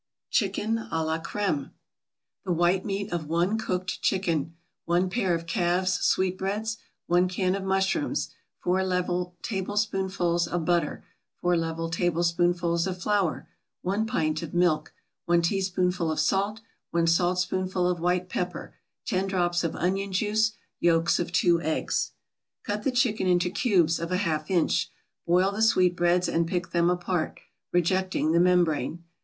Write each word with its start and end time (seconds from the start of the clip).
CHICKEN 0.31 0.87
à 0.91 1.05
la 1.05 1.19
CREME 1.19 1.69
The 2.43 2.51
white 2.51 2.83
meat 2.83 3.13
of 3.13 3.27
one 3.27 3.59
cooked 3.59 4.01
chicken 4.01 4.55
1 4.85 5.11
pair 5.11 5.35
of 5.35 5.45
calves' 5.45 5.99
sweetbreads 6.03 6.77
1 7.05 7.27
can 7.27 7.53
of 7.53 7.63
mushrooms 7.63 8.31
4 8.63 8.83
level 8.83 9.35
tablespoonfuls 9.43 10.47
of 10.47 10.65
butter 10.65 11.05
4 11.41 11.55
level 11.55 11.87
tablespoonfuls 11.87 12.87
of 12.87 12.99
flour 12.99 13.47
1 13.83 14.07
pint 14.07 14.41
of 14.41 14.55
milk 14.55 14.91
1 15.25 15.43
teaspoonful 15.43 16.11
of 16.11 16.19
salt 16.19 16.61
1 16.89 17.05
saltspoonful 17.05 17.87
of 17.87 17.99
white 17.99 18.27
pepper 18.27 18.73
10 19.05 19.27
drops 19.27 19.63
of 19.63 19.75
onion 19.75 20.11
juice 20.11 20.53
Yolks 20.79 21.19
of 21.19 21.31
two 21.31 21.61
eggs 21.61 22.13
Cut 22.63 22.81
the 22.81 22.91
chicken 22.91 23.27
into 23.27 23.51
cubes 23.51 23.99
of 23.99 24.11
a 24.11 24.17
half 24.17 24.49
inch. 24.49 24.89
Boil 25.27 25.51
the 25.51 25.61
sweetbreads 25.61 26.27
and 26.27 26.47
pick 26.47 26.71
them 26.71 26.89
apart, 26.89 27.39
rejecting 27.71 28.31
the 28.31 28.39
membrane. 28.39 29.03